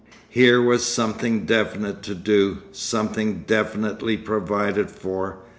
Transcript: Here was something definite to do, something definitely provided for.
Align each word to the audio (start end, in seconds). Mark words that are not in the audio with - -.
Here 0.29 0.59
was 0.59 0.83
something 0.83 1.45
definite 1.45 2.01
to 2.01 2.15
do, 2.15 2.63
something 2.71 3.43
definitely 3.45 4.17
provided 4.17 4.89
for. 4.89 5.37